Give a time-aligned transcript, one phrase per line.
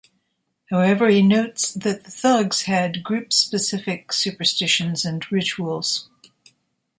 [0.71, 6.09] However, he notes that the Thugs had group-specific superstitions and rituals.